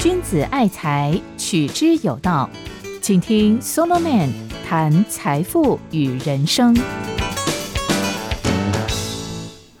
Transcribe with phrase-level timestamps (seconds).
[0.00, 2.50] 君子爱财，取之有道。
[3.00, 4.30] 请听 Solomon
[4.66, 6.76] 谈财富与人生。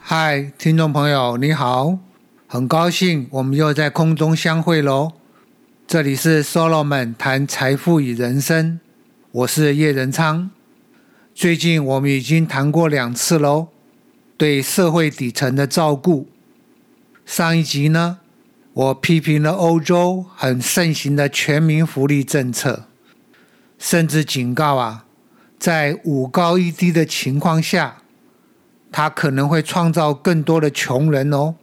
[0.00, 1.98] 嗨，听众朋友，你好，
[2.46, 5.12] 很高兴我们又在空中相会喽。
[5.86, 8.80] 这里是 Solomon 谈财富与人生，
[9.30, 10.50] 我是叶仁昌。
[11.34, 13.68] 最近我们已经谈过两次喽，
[14.36, 16.28] 对社会底层的照顾。
[17.24, 18.18] 上一集呢，
[18.72, 22.86] 我批评了欧洲很盛行的全民福利政策，
[23.78, 25.06] 甚至警告啊，
[25.58, 27.98] 在五高一低的情况下。
[28.94, 31.54] 他可能会创造更多的穷人哦。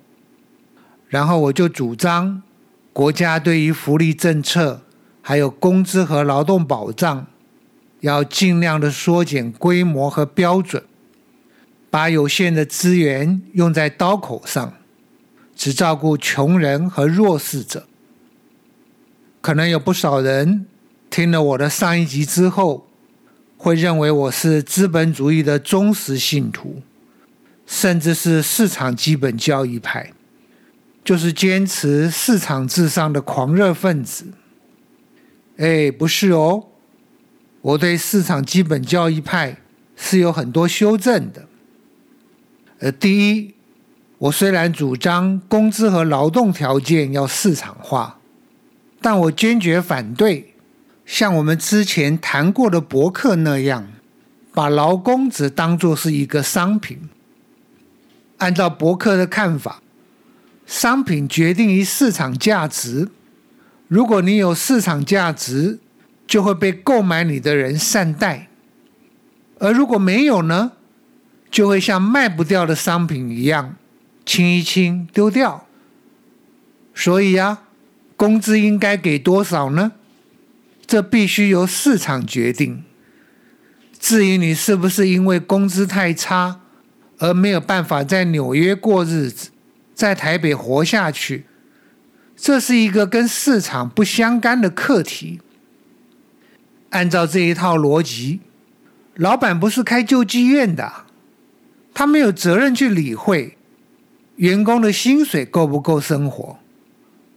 [1.10, 2.42] 然后我就主张，
[2.92, 4.82] 国家对于福利政策，
[5.22, 7.28] 还有工资和劳动保障，
[8.00, 10.82] 要尽量的缩减规模和标准，
[11.92, 14.74] 把有限的资源用在刀口上，
[15.60, 17.86] 只照顾穷人和弱势者。
[19.42, 20.66] 可能有不少人
[21.10, 22.88] 听了我的上一集之后，
[23.58, 26.82] 会认为我是资本主义的忠实信徒。
[27.68, 30.14] 甚至是市场基本交易派，
[31.04, 34.28] 就是坚持市场至上的狂热分子。
[35.58, 36.68] 哎，不是哦，
[37.62, 39.58] 我对市场基本交易派
[39.96, 41.48] 是有很多修正的。
[42.80, 43.54] 呃，第一，
[44.20, 48.20] 我虽然主张工资和劳动条件要市场化，
[49.02, 50.54] 但我坚决反对
[51.06, 53.88] 像我们之前谈过的博客那样，
[54.54, 57.10] 把劳工只当作是一个商品。
[58.40, 59.82] 按照伯克的看法，
[60.66, 63.08] 商品决定于市场价值。
[63.88, 65.80] 如果你有市场价值，
[66.28, 68.48] 就会被购买你的人善待；
[69.60, 70.74] 而如果没有呢，
[71.50, 73.76] 就会像卖不掉的商品一样，
[74.30, 75.66] 清一清丢掉。
[76.94, 77.62] 所以呀，
[78.16, 79.94] 工资应该给多少呢？
[80.86, 82.84] 这必须由市场决定。
[84.00, 86.60] 至于你是不是因为工资太差，
[87.18, 89.50] 而没有办法在纽约过日子，
[89.96, 91.46] 在台北活下去，
[92.38, 95.42] 这是一个跟市场不相干的课题。
[96.92, 98.42] 按照这一套逻辑，
[99.16, 101.06] 老板不是开救济院的，
[101.96, 103.58] 他没有责任去理会
[104.40, 106.58] 员工的薪水够不够生活，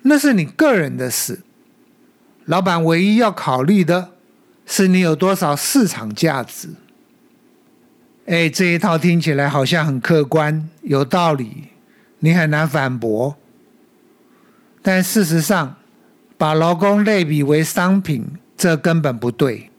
[0.03, 1.41] 那是你个人的事。
[2.45, 4.13] 老板唯一要考虑的
[4.65, 6.69] 是你有多少市场价值。
[8.27, 11.71] 哎，这一套听起来好像很客观，有道理，
[12.21, 13.37] 你很难反驳。
[14.81, 15.75] 但事实上，
[16.39, 18.27] 把劳工类比为商品，
[18.57, 19.71] 这根本不对。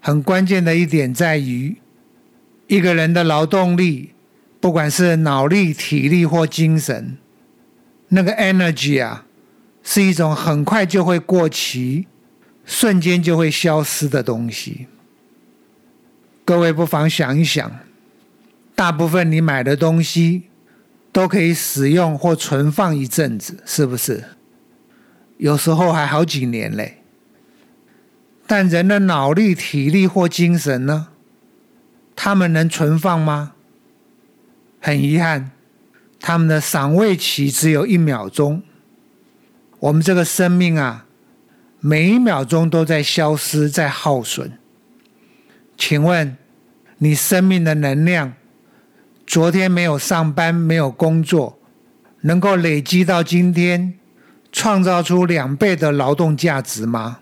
[0.00, 1.78] 很关键的一点在于，
[2.68, 4.12] 一个人的劳动力，
[4.66, 7.18] 不管是脑力、体力或精神，
[8.08, 9.24] 那个 energy 啊，
[9.84, 12.08] 是一种很快就会过期、
[12.64, 14.88] 瞬间就会消失的东西。
[16.44, 17.78] 各位不妨想一想，
[18.74, 20.48] 大部分你买的东西
[21.12, 24.24] 都可以使用或存放一阵子，是不是？
[25.38, 27.04] 有时候还好几年嘞。
[28.48, 31.06] 但人的脑力、体力或精神呢？
[32.16, 33.52] 他们能存放吗？
[34.86, 35.50] 很遗憾，
[36.20, 38.62] 他们的赏味期只有一秒钟。
[39.80, 41.06] 我们这个生命啊，
[41.80, 44.56] 每一秒钟都在消失，在耗损。
[45.76, 46.36] 请问，
[46.98, 48.34] 你生命的能量，
[49.26, 51.58] 昨天没有上班，没有工作，
[52.20, 53.94] 能够累积到今天，
[54.52, 57.18] 创造出两倍的劳动价值吗？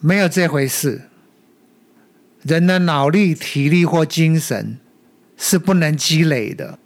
[0.00, 1.02] 没有这回事。
[2.40, 4.78] 人的脑力、体力或精神
[5.42, 6.78] 是不能积累的，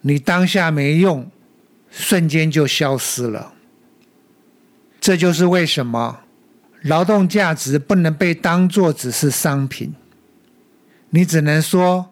[0.00, 1.30] 你当下没用，
[1.90, 3.52] 瞬间就消失了。
[4.98, 6.20] 这就是为什么。
[6.84, 9.92] 劳动价值不能被当作只是商品，
[11.10, 12.08] 你只能说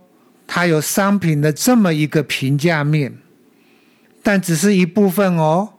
[0.46, 3.16] 它有商品的这么一个评价面，
[4.22, 5.70] 但只是一部分哦，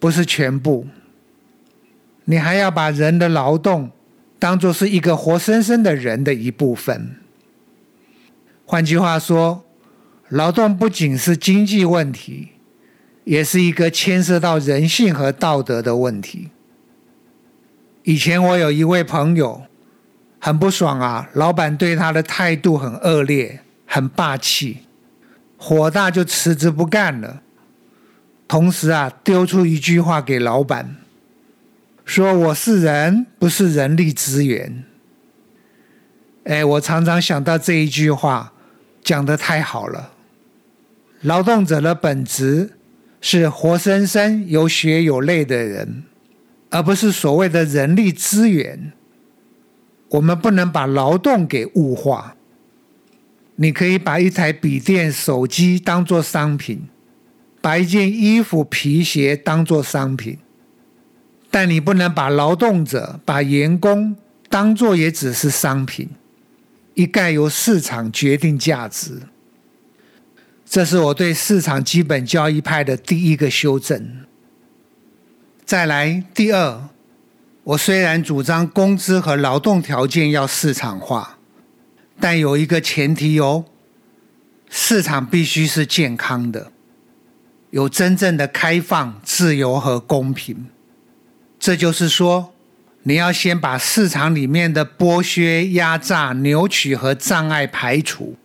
[0.00, 0.88] 不是全部。
[2.24, 3.92] 你还要把人的劳动
[4.40, 7.23] 当作是一个活生生的人的一部分。
[8.66, 9.64] 换句话说，
[10.28, 12.48] 劳动不仅是经济问题，
[13.24, 16.50] 也是一个牵涉到人性和道德的问题。
[18.04, 19.62] 以前我有一位朋友，
[20.38, 24.78] 很不爽啊，老板对他的态度很恶劣，很霸气，
[25.58, 27.42] 火大就辞职不干了。
[28.48, 30.96] 同时啊，丢出一句话给老板，
[32.04, 34.84] 说我是人，不是人力资源。
[36.44, 38.52] 哎，我常常想到这一句话，
[39.04, 40.12] 讲的太好了。
[41.20, 42.72] 劳动者的本质
[43.20, 46.02] 是活生生有血有泪的人，
[46.70, 48.92] 而不是所谓的人力资源。
[50.08, 52.36] 我们不能把劳动给物化。
[53.56, 56.88] 你可以把一台笔电、手机当做商品，
[57.60, 60.38] 把一件衣服、皮鞋当做商品，
[61.50, 64.16] 但你不能把劳动者、把员工
[64.48, 66.08] 当做也只是商品，
[66.94, 69.22] 一概由市场决定价值。
[70.64, 74.24] 这是我对市场基本交易派的第一个修正。
[75.64, 76.88] 再来，第二，
[77.62, 81.38] 我虽然主张工资和劳动条件要市场化。
[82.20, 83.64] 但有一个前提哦，
[84.70, 86.70] 市场必须是健康的，
[87.70, 90.66] 有真正的开放、自由和公平。
[91.58, 92.53] 这就是说，
[93.04, 98.36] 你要先把市场里面的剥削、压榨、扭曲和障碍排除，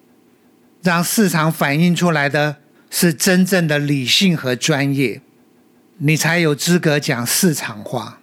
[0.82, 2.58] 让市场反映出来的
[2.90, 5.22] 是真正的理性和专业，
[5.98, 8.20] 你才有资格讲市场化。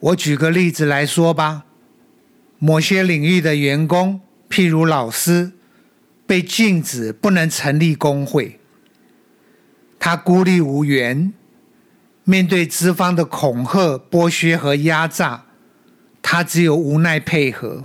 [0.00, 1.64] 我举个例子来说吧。
[2.60, 5.52] 某些领域的员工，譬如老师，
[6.26, 8.58] 被禁止不能成立工会。
[10.00, 11.32] 他孤立无援，
[12.28, 15.46] 面对资方的恐吓、剥削和压榨，
[16.20, 17.84] 他只有无奈配合。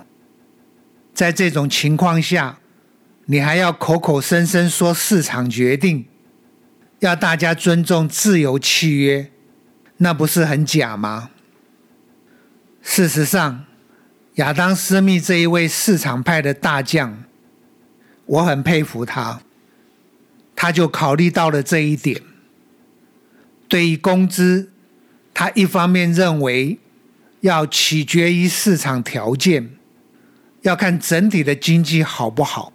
[1.13, 2.57] 在这种情况下，
[3.27, 6.07] 你还要口口声声说市场决定，
[6.99, 9.31] 要大家尊重自由契约，
[9.99, 11.29] 那不是很假吗？
[12.81, 13.63] 事实上。
[14.35, 17.23] 亚当·斯密这一位市场派的大将，
[18.25, 19.39] 我很佩服他。
[20.53, 22.19] 他就考虑到了这一点。
[23.73, 24.71] 对于工资，
[25.33, 26.77] 他一方面认为
[27.41, 29.67] 要取决于市场条件，
[30.61, 32.71] 要看整体的经济好不好，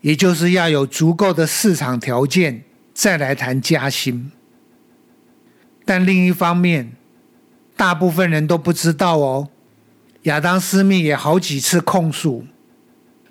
[0.00, 4.32] 也就是要有足够的市场条件再来谈加薪。
[5.84, 6.90] 但另一方面，
[7.76, 9.50] 大部分人都不知道哦。
[10.22, 12.44] 亚当·斯密也好几次控诉，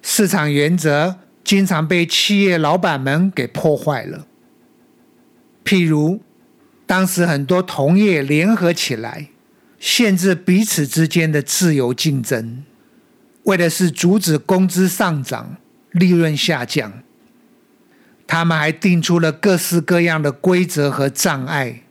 [0.01, 4.25] 市场原则经常被企业老板们给破坏了。
[5.65, 6.21] 譬如，
[6.85, 9.29] 当时很多同业联合起来，
[9.79, 12.63] 限制彼此之间的自由竞争，
[13.43, 15.57] 为的是阻止工资上涨、
[15.91, 16.93] 利润下降。
[18.27, 21.81] 他们还定出了各式各样的规则和障碍，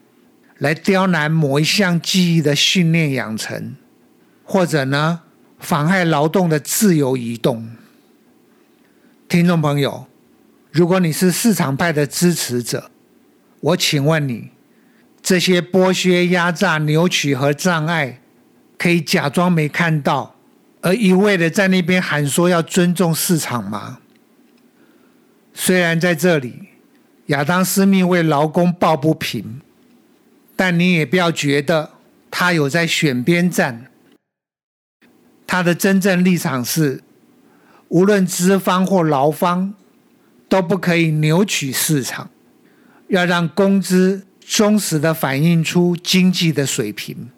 [0.59, 3.75] 来刁难某一项技艺的训练养成。
[4.43, 5.23] 或者呢，
[5.59, 7.71] 妨害劳动的自由移动。
[9.29, 10.07] 听众朋友，
[10.71, 12.91] 如果你是市场派的支持者，
[13.61, 14.51] 我请问你：
[15.25, 18.21] 这些剥削、压榨、扭曲和障碍，
[18.77, 20.37] 可以假装没看到，
[20.83, 24.01] 而一味的在那边喊说要尊重市场吗？
[25.55, 26.69] 虽然在这里，
[27.29, 29.63] 亚当斯密为劳工抱不平，
[30.55, 31.93] 但你也不要觉得
[32.31, 33.87] 他有在选边站。
[35.47, 37.03] 他的真正立场是，
[37.89, 39.73] 无论资方或劳方，
[40.51, 42.29] 都不可以扭曲市场，
[43.09, 47.31] 要让工资忠实的反映出经济的水平。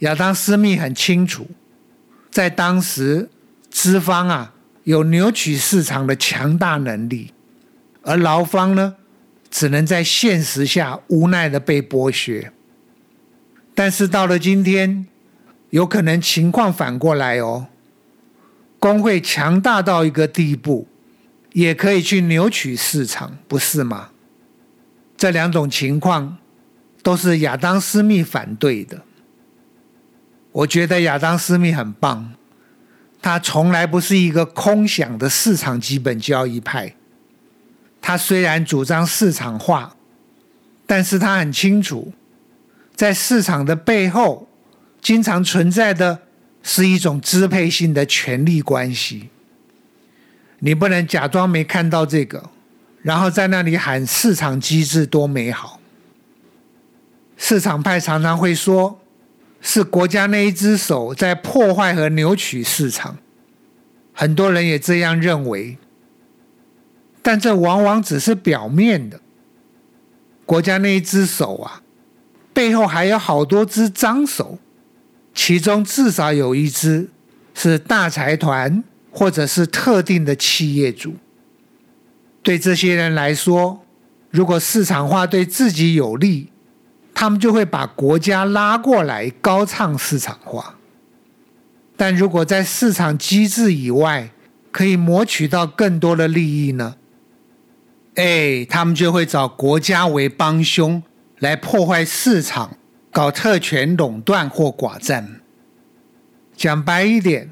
[0.00, 1.46] 亚当·斯密很清楚，
[2.30, 3.28] 在当时，
[3.70, 7.32] 资方啊有扭曲市场的强大能力，
[8.02, 8.96] 而劳方呢，
[9.50, 12.52] 只能在现实下无奈的被剥削。
[13.74, 15.06] 但是到了今天。
[15.70, 17.66] 有可能情况反过来哦，
[18.78, 20.86] 工会强大到一个地步，
[21.52, 24.10] 也可以去扭曲市场，不是吗？
[25.16, 26.38] 这两种情况
[27.02, 29.02] 都是亚当斯密反对的。
[30.52, 32.34] 我觉得亚当斯密很棒，
[33.20, 36.94] 他从来不是一个空想的市场基本交易派。
[38.00, 39.96] 他虽然主张市场化，
[40.86, 42.12] 但是他很清楚，
[42.94, 44.48] 在市场的背后。
[45.02, 46.22] 经常存在的
[46.64, 49.28] 是一种支配性的权力关系，
[50.58, 52.50] 你不能假装没看到这个，
[53.06, 55.78] 然后在那里喊市场机制多美好。
[57.36, 58.98] 市场派常常会说，
[59.60, 63.16] 是国家那一只手在破坏和扭曲市场，
[64.12, 65.78] 很多人也这样认为，
[67.22, 69.20] 但这往往只是表面的。
[70.44, 71.82] 国家那一只手啊，
[72.52, 74.58] 背后还有好多只脏手。
[75.32, 77.08] 其中至少有一只
[77.54, 78.82] 是大财团
[79.12, 81.14] 或者是特定的企业主。
[82.46, 83.84] 对这些人来说，
[84.30, 86.52] 如果市场化对自己有利，
[87.12, 90.76] 他们就会把国家拉过来高唱市场化。
[91.96, 94.30] 但如果在市场机制以外
[94.70, 96.94] 可以谋取到更多的利益呢？
[98.14, 101.02] 哎，他们就会找国家为帮凶，
[101.40, 102.76] 来破坏市场，
[103.10, 105.40] 搞特权垄断或寡占。
[106.54, 107.50] 讲白一点，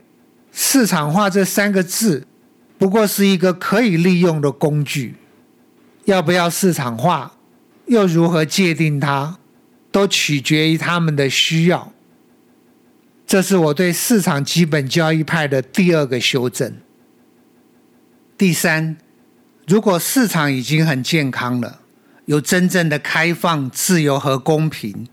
[0.52, 2.28] 市场化这三个字，
[2.78, 5.16] 不过是一个可以利用的工具。
[6.04, 7.32] 要不要市场化，
[7.86, 9.38] 又如何界定它，
[9.90, 11.92] 都取决于他们的需要。
[13.26, 16.74] 这是我对市场基本交易派的第二个修正。
[18.36, 18.98] 第三，
[19.66, 21.80] 如果市场已经很健康了，
[22.26, 25.08] 有真正的开放、自由和公平，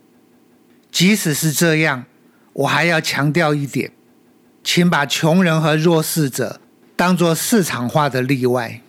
[0.91, 2.03] 即使是这样，
[2.51, 3.93] 我还要强调一点，
[4.61, 6.59] 请把穷人和弱势者
[7.01, 8.79] 当做市场化的例外。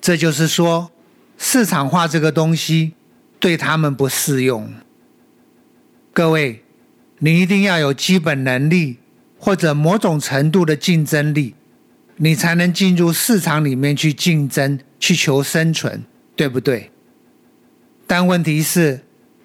[0.00, 0.90] 这就是说，
[1.38, 2.94] 市场化这个东西
[3.38, 4.72] 对他们不适用。
[6.12, 6.64] 各位。
[7.20, 8.98] 你一定要有基本能力
[9.38, 11.54] 或者某种程度的竞争力，
[12.16, 16.02] 你才能进入市场里面去竞争、去求生存，
[16.34, 16.90] 对不对？
[18.06, 19.04] 但问题是，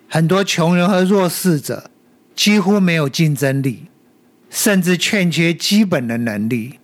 [0.10, 1.92] 很多穷人和弱势者
[2.36, 3.86] 几乎没有竞争力，
[4.50, 6.80] 甚至欠缺基本的能力，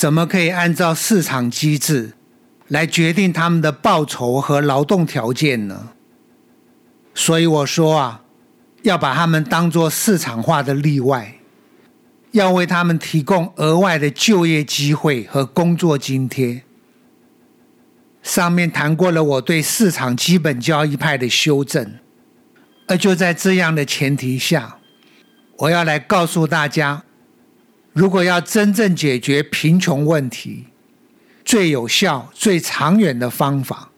[0.00, 2.14] 怎么可以按照市场机制
[2.68, 5.90] 来决定他们的报酬和劳动条件呢？
[7.14, 8.22] 所以我说啊。
[8.82, 11.34] 要把他们当作市场化的例外，
[12.30, 16.62] 要为他们提供额外的就业机会和工作津贴。
[18.22, 21.98] 上面谈过了我对市场基本交易派的修正，
[22.88, 24.78] 而就在这样的前提下，
[25.58, 27.02] 我要来告诉大家，
[27.92, 30.66] 如果要真正解决贫穷问题，
[31.44, 33.90] 最有效、最长远的方法，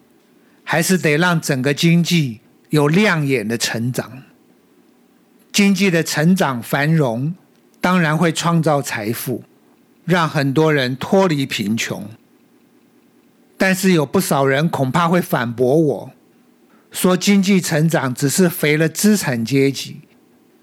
[0.63, 4.23] 还是得让整个经济有亮眼的成长。
[5.51, 7.35] 经济的成长繁荣，
[7.79, 9.43] 当然会创造财富，
[10.05, 12.09] 让很多人脱离贫穷。
[13.55, 16.11] 但是有不少人恐怕会反驳我，
[16.91, 20.01] 说经济成长只是肥了资产阶级，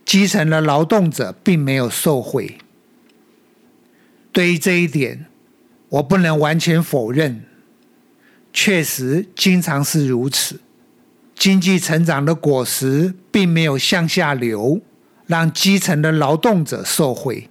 [0.05, 2.59] 基层的劳动者并没有受惠。
[4.33, 5.27] 对于这一点，
[5.89, 7.43] 我不能完全否认，
[8.53, 10.61] 确实经常是如此。
[11.35, 14.81] 经济成长的果实并没有向下流，
[15.27, 17.49] 让基层的劳动者受惠。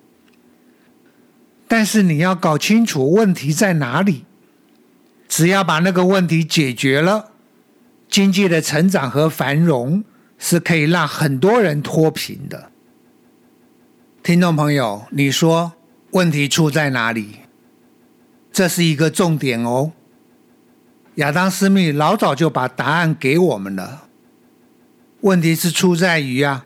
[1.67, 4.25] 但是你要搞清楚问题在哪里。
[5.27, 7.31] 只要把那个问题解决了，
[8.09, 10.03] 经济的成长和繁荣
[10.39, 12.71] 是可以让很多人脱贫的。
[14.23, 15.73] 听众朋友，你说
[16.11, 17.35] 问题出在哪里？
[18.51, 19.91] 这是一个重点哦。
[21.15, 24.07] 亚当·斯密老早就把答案给我们了。
[25.21, 26.65] 问题是出在于啊，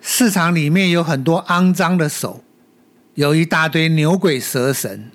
[0.00, 2.44] 市场里面有很多肮脏的手，
[3.14, 5.10] 有一大堆牛鬼蛇神，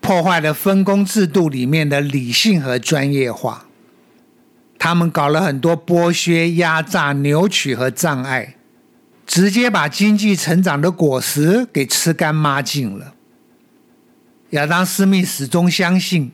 [0.00, 3.66] 破坏了分工制度里面的理性和专业化。
[4.78, 8.56] 他们搞了很多剥削、压榨、扭曲和障碍，
[9.26, 13.14] 直接把经济成长的果实给吃干抹净了。
[14.50, 16.32] 亚当·斯密始终相信。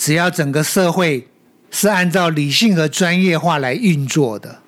[0.00, 1.26] 只要整个社会
[1.72, 4.60] 是按照理性和专业化来运作的，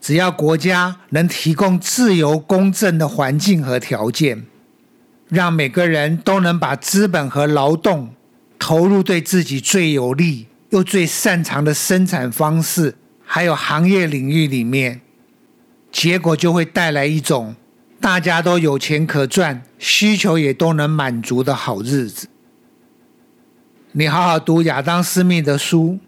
[0.00, 4.44] 只要国家能提供自由公正的环境和条件，
[5.28, 8.12] 让每个人都能把资本和劳动
[8.58, 15.00] 投入对自己最有利又最擅长的生产方式，还有行业领域里面，
[15.92, 17.54] 结果就会带来一种
[18.00, 22.28] 大家都有钱可赚，需求也都能满足的好日子。
[23.92, 25.98] 你好好读亚当·斯密的书。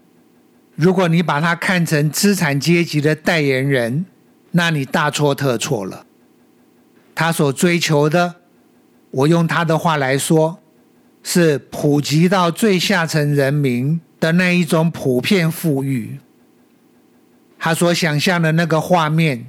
[0.75, 4.05] 如果你把他看成资产阶级的代言人，
[4.51, 6.05] 那你大错特错了。
[7.13, 8.35] 他所追求的，
[9.11, 10.57] 我用他的话来说，
[11.21, 16.17] 是普及到最下层人民的那一种普遍富裕。
[17.59, 19.45] 他所想象的那个画面，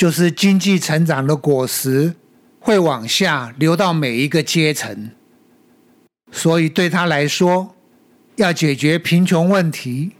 [0.00, 2.14] 就是经济成长的果实
[2.58, 5.10] 会往下流到每一个阶层。
[6.32, 7.76] 所以对他来说，
[8.36, 10.12] 要解决贫穷问题，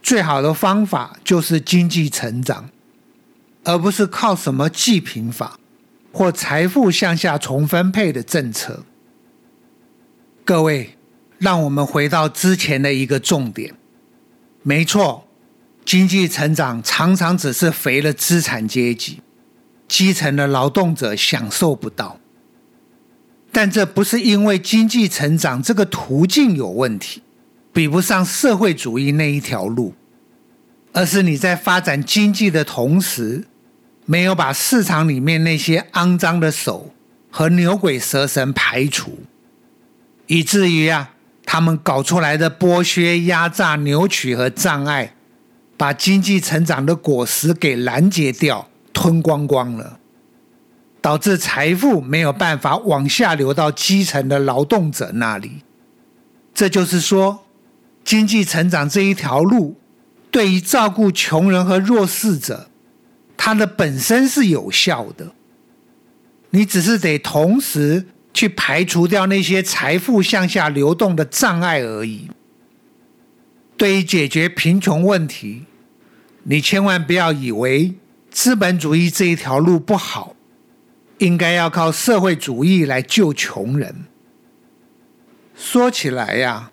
[0.00, 2.70] 最好的方法就是经济成长，
[3.64, 5.58] 而不是靠什么济贫法
[6.12, 8.84] 或财富向下重分配的政策。
[10.44, 10.96] 各位，
[11.38, 13.74] 让我们回到之前的一个重点。
[14.62, 15.26] 没错，
[15.88, 19.22] 经济成长常常只是肥了资产阶级，
[19.88, 22.20] 基层的劳动者享受不到。
[23.50, 27.22] 但这不是因为经济成长这个途径有问题，
[27.72, 29.94] 比不上社会主义那一条路，
[30.92, 33.46] 而是你在发展经济的同时，
[34.04, 36.92] 没有把市场里面那些肮脏的手
[37.30, 39.20] 和牛鬼蛇神排除，
[40.26, 41.14] 以至于啊，
[41.46, 45.14] 他们搞出来的剥削、压榨、扭曲和障碍，
[45.78, 49.98] 把经济成长的果实给拦截掉、吞光光了，
[51.00, 55.62] 导致财富没有办法往下流到基层的劳动者那里。
[56.52, 57.46] 这就是说，
[58.04, 59.78] 经济成长这一条路，
[60.30, 62.68] 对于照顾穷人和弱势者，
[63.38, 65.32] 它的本身是有效的。
[66.50, 68.08] 你只是得同时。
[68.34, 72.30] 去排除掉那些财富向下流动的障碍而已。
[73.78, 75.62] 对于解决贫穷问题，
[76.42, 77.94] 你千万不要以为
[78.28, 80.34] 资本主义这一条路不好，
[81.18, 84.04] 应该要靠社会主义来救穷人。
[85.56, 86.72] 说起来呀，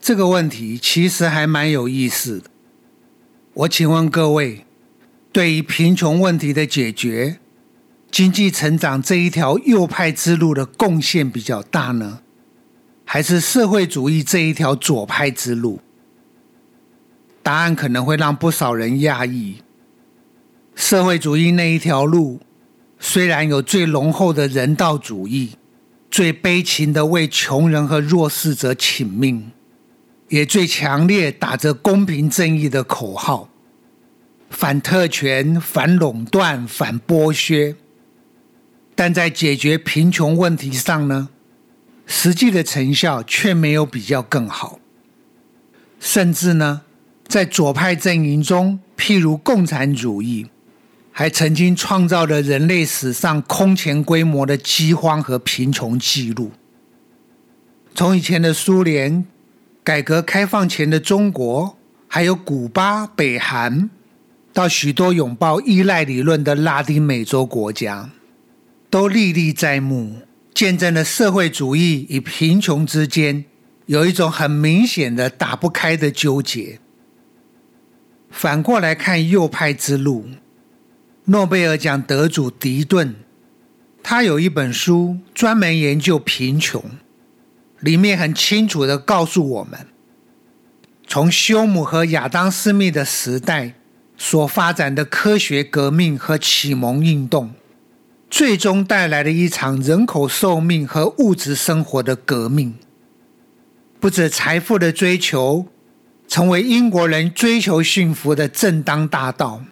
[0.00, 2.50] 这个问题其实还蛮有意思的。
[3.52, 4.64] 我请问各位，
[5.30, 7.38] 对于贫穷问题的解决？
[8.10, 12.20] 经济成长这一条右派之路的贡献比较大呢，
[13.04, 15.80] 还是社会主义这一条左派之路？
[17.44, 19.58] 答案可能会让不少人讶异。
[20.74, 22.40] 社会主义那一条路
[22.98, 25.52] 虽然有最浓厚的人道主义，
[26.10, 29.52] 最悲情的为穷人和弱势者请命，
[30.30, 33.50] 也最强烈打着公平正义的口号，
[34.48, 37.76] 反特权、反垄断、反剥削。
[38.94, 41.28] 但在解决贫穷问题上呢，
[42.06, 44.80] 实际的成效却没有比较更好。
[46.00, 46.82] 甚至呢，
[47.26, 50.46] 在左派阵营中，譬如共产主义，
[51.10, 56.52] 还曾经创造了人类史上空前规模的饥荒和贫穷记录。
[57.94, 59.24] 从以前的苏联、
[59.82, 61.76] 改革开放前的中国，
[62.08, 63.88] 还有古巴、北韩，
[64.52, 68.10] 到许多拥抱依赖理论的拉丁美洲国家。
[68.90, 70.18] 都历历在目，
[70.52, 73.44] 见证了社会主义与贫穷之间
[73.86, 76.78] 有一种很明显的打不开的纠结。
[78.34, 80.26] 反过来看右派之路，
[81.26, 83.14] 诺贝尔奖得主迪顿，
[84.02, 86.82] 他有一本书专门研究贫穷，
[87.78, 89.86] 里面很清楚的告诉我们，
[91.06, 93.74] 从休姆和亚当斯密的时代
[94.16, 97.52] 所发展的科学革命和启蒙运动。
[98.28, 102.74] 最终带来了一场人口寿命和物质生活的革命，
[104.00, 105.66] 不止财富的追求
[106.26, 109.62] 成为英国人追求幸福的正当大道，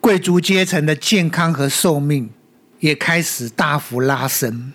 [0.00, 2.30] 贵族阶层的健康和寿命
[2.80, 4.72] 也开始大幅拉升。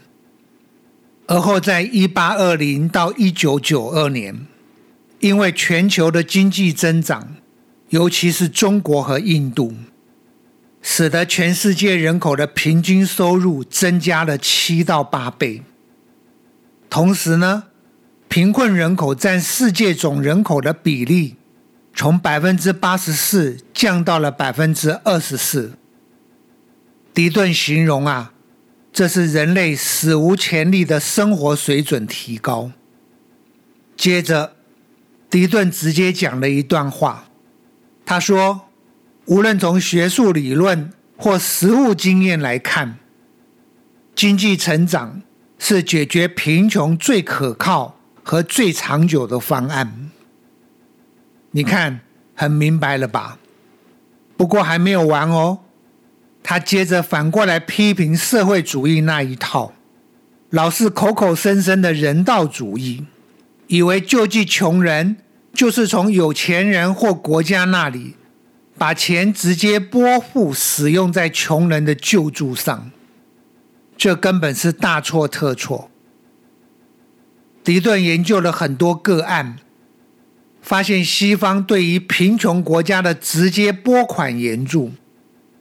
[1.27, 4.47] 而后，在一八二零到一九九二年，
[5.19, 7.36] 因为全球的经济增长，
[7.89, 9.73] 尤其是中国和印度。
[10.79, 15.63] 使得全世界人口的平均收入增加了七到八倍。
[16.89, 17.63] 同时呢，
[18.27, 21.35] 贫困人口占世界总人口的比例
[21.93, 25.73] 从百分之八十四降到了百分之二十四。
[27.13, 28.33] 迪顿形容啊，
[28.93, 32.71] 这是人类史无前例的生活水准提高。
[33.95, 34.53] 接着，
[35.29, 37.29] 迪顿直接讲了一段话，
[38.05, 38.61] 他说。
[39.29, 42.97] 无论从学术理论或实务经验来看，
[44.15, 45.21] 经济成长
[45.59, 47.96] 是解决贫穷最可靠
[48.27, 50.11] 和最长久的方案。
[51.51, 52.01] 你看，
[52.35, 53.37] 很明白了吧？
[54.35, 55.59] 不过还没有完哦。
[56.43, 59.71] 他接着反过来批评社会主义那一套，
[60.49, 63.05] 老是口口声声的人道主义，
[63.67, 65.15] 以为救济穷人
[65.53, 68.17] 就是从有钱人或国家那里。
[68.77, 72.91] 把钱直接拨付使用在穷人的救助上，
[73.97, 75.89] 这根本是大错特错。
[77.67, 79.58] 迪顿研究了很多个案，
[80.62, 84.93] 发现西方对于贫穷国家的直接拨款援助，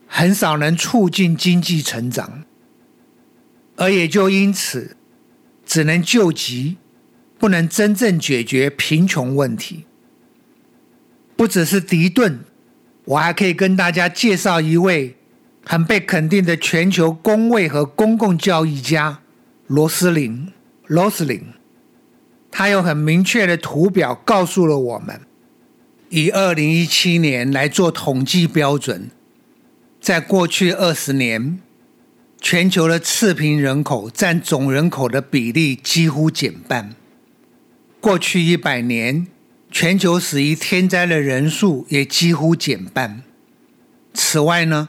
[0.06, 2.44] 很少能促进经济成长，
[3.74, 4.96] 而也就因此，
[5.64, 6.76] 只能救急，
[7.38, 9.84] 不能真正解决贫穷问题。
[11.34, 12.38] 不只是迪顿。
[13.06, 15.16] 我还可以跟大家介绍一位
[15.64, 19.18] 很被肯定的全球公卫和公共教育家
[19.66, 20.52] 罗斯林。
[20.86, 21.42] 罗斯林，
[22.58, 25.20] 他有很明确的图表告诉了我们，
[26.08, 29.10] 以二零一七年来做统计标准，
[30.00, 31.60] 在过去二十年，
[32.40, 36.94] 全球的次贫人口占总人口的比例几乎减半。
[38.00, 39.26] 过去一百年。
[39.68, 43.22] 全球死于天灾的人数也几乎减半。
[44.14, 44.88] 此外呢，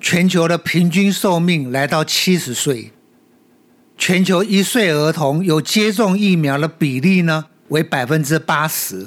[0.00, 2.92] 全球的平均寿命来到七十岁。
[4.04, 9.06] 全球一岁儿童有接种疫苗的比例呢，为百分之八十，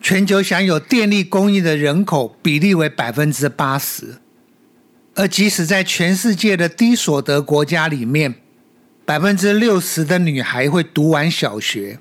[0.00, 4.18] 全球享有电力供应的人口比例为百分之八十，
[5.16, 8.36] 而即使在全世界的低所得国家里面，
[9.04, 11.98] 百分之六十的女孩会读完小学。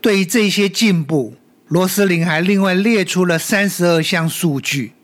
[0.00, 1.36] 对于这些进步，
[1.68, 4.94] 罗斯林还另外列出了三十二项数据，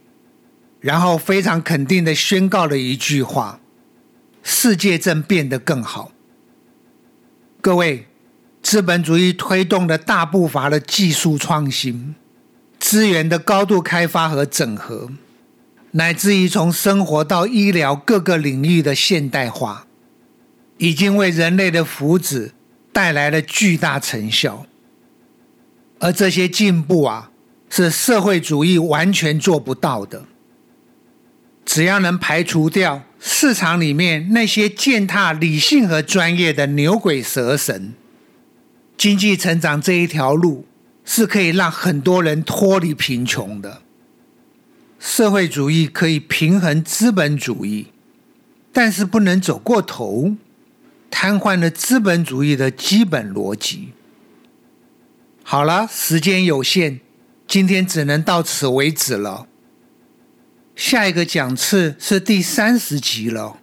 [0.81, 3.61] 然后非常肯定的宣告了一句话：
[4.42, 6.12] 世界正变得更好。
[7.61, 8.07] 各位，
[8.62, 12.14] 资本主义推动了大步伐的技术创新、
[12.79, 15.11] 资源的高度开发和整合，
[15.92, 19.87] 乃至于从生活到医疗各个领域的现代化，
[20.79, 22.53] 已经为人类的福祉
[22.92, 24.66] 带来了巨大成效。
[25.98, 27.31] 而这些进步啊，
[27.68, 30.24] 是社会主义完全做不到的。
[31.66, 33.03] 只要能排除掉。
[33.22, 37.92] 市场里面那些践踏理性和专业的牛鬼蛇神，
[38.96, 40.64] 经济成长这一条路
[41.04, 43.83] 是可以让很多人脱离贫穷的。
[44.98, 47.88] 社会主义可以平衡资本主义，
[48.72, 50.37] 但是不能走过头，
[51.11, 53.90] 瘫痪了资本主义的基本逻辑。
[55.42, 57.00] 好了，时间有限，
[57.46, 59.46] 今天只能到此为止了。
[60.81, 63.59] 下一个讲次是第三十集了，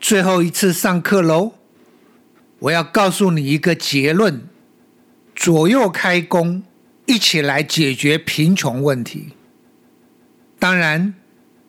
[0.00, 1.54] 最后一次上课喽！
[2.60, 4.42] 我要告诉你一个结论：
[5.34, 6.62] 左右开工，
[7.06, 9.30] 一起来解决贫穷问题。
[10.60, 11.14] 当然，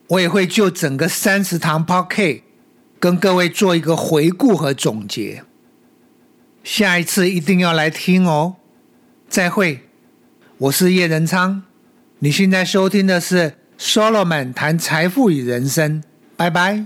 [0.09, 2.43] 我也会就整个三十堂 p o c a s t
[2.99, 5.43] 跟各位做一个回顾和总结。
[6.63, 8.57] 下一次一定要来听哦！
[9.27, 9.85] 再会，
[10.59, 11.63] 我是叶仁昌，
[12.19, 13.55] 你现在收听的是。
[13.77, 16.01] Solomon 谈财富与人生，
[16.37, 16.85] 拜拜。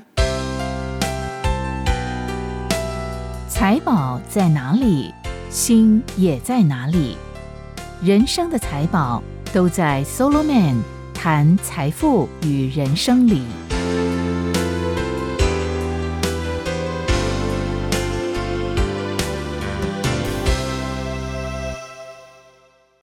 [3.47, 5.13] 财宝在哪里，
[5.51, 7.15] 心也在哪里。
[8.01, 9.21] 人生的财宝
[9.53, 10.77] 都在 Solomon
[11.13, 13.43] 谈财富与人生里。